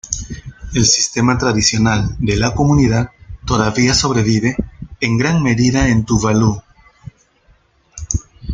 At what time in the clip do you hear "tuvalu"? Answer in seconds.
6.05-6.59